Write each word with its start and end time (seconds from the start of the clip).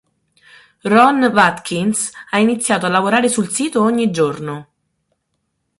Ron 0.81 1.25
Watkins 1.25 2.09
ha 2.31 2.39
iniziato 2.39 2.87
a 2.87 2.89
lavorare 2.89 3.29
sul 3.29 3.49
sito 3.49 3.83
ogni 3.83 4.09
giorno. 4.09 4.67